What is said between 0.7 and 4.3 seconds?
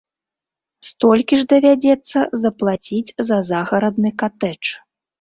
Столькі ж давядзецца заплаціць за загарадны